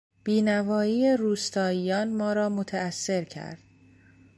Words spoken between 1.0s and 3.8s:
روستائیان ما را متاثر کرد.